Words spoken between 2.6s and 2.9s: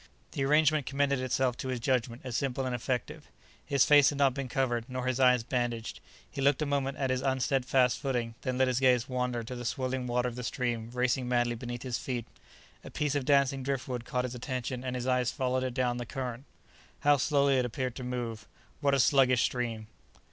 and